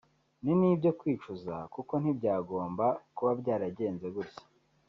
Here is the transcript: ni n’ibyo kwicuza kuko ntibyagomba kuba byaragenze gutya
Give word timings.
ni 0.43 0.53
n’ibyo 0.59 0.91
kwicuza 0.99 1.55
kuko 1.73 1.93
ntibyagomba 2.01 2.85
kuba 3.15 3.31
byaragenze 3.41 4.07
gutya 4.15 4.43